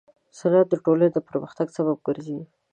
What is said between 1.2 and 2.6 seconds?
پرمختګ سبب ګرځي.